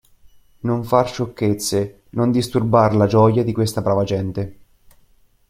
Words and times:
Non 0.61 0.83
far 0.83 1.09
sciocchezze; 1.09 2.05
non 2.13 2.31
disturbar 2.31 2.95
la 2.95 3.05
gioia 3.05 3.43
di 3.43 3.51
questa 3.51 3.81
brava 3.81 4.03
gente. 4.03 4.59